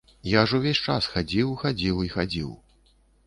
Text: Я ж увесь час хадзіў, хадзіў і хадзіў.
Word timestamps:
Я 0.29 0.41
ж 0.51 0.57
увесь 0.59 0.81
час 0.93 1.09
хадзіў, 1.17 1.53
хадзіў 1.63 2.01
і 2.09 2.11
хадзіў. 2.17 2.49